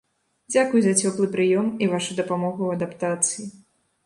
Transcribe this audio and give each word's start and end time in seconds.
Дзякуй 0.53 0.81
за 0.85 0.93
цёплы 1.03 1.27
прыём 1.35 1.69
і 1.83 1.91
вашу 1.93 2.17
дапамогу 2.21 2.59
ў 2.65 2.71
адаптацыі. 2.79 3.45